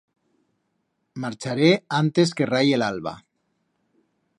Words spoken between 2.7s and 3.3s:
l'alba.